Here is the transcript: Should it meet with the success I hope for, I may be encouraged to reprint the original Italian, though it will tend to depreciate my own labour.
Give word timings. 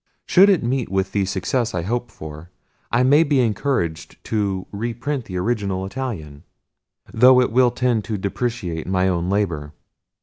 Should 0.25 0.49
it 0.49 0.63
meet 0.63 0.89
with 0.89 1.11
the 1.11 1.25
success 1.25 1.75
I 1.75 1.83
hope 1.83 2.09
for, 2.09 2.49
I 2.91 3.03
may 3.03 3.21
be 3.21 3.39
encouraged 3.41 4.17
to 4.23 4.65
reprint 4.71 5.25
the 5.25 5.37
original 5.37 5.85
Italian, 5.85 6.41
though 7.13 7.39
it 7.39 7.51
will 7.51 7.69
tend 7.69 8.03
to 8.05 8.17
depreciate 8.17 8.87
my 8.87 9.07
own 9.07 9.29
labour. 9.29 9.73